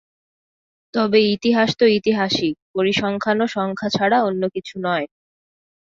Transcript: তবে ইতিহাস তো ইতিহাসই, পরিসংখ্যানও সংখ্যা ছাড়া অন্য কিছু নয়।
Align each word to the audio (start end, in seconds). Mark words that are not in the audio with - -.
তবে 0.93 1.19
ইতিহাস 1.35 1.69
তো 1.79 1.85
ইতিহাসই, 1.97 2.51
পরিসংখ্যানও 2.75 3.47
সংখ্যা 3.47 3.89
ছাড়া 3.89 4.17
অন্য 4.23 4.41
কিছু 4.55 4.75
নয়। 4.83 5.05